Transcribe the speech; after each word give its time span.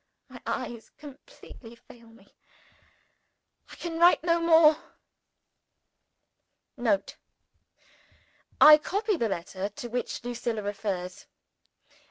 My 0.29 0.41
eyes 0.47 0.89
completely 0.97 1.75
fail 1.75 2.07
me. 2.07 2.33
I 3.71 3.75
can 3.75 3.99
write 3.99 4.23
no 4.23 4.39
more. 4.41 4.77
[Note. 6.75 7.17
I 8.59 8.79
copy 8.79 9.15
the 9.15 9.29
letter 9.29 9.69
to 9.69 9.87
which 9.89 10.23
Lucilla 10.23 10.63
refers. 10.63 11.27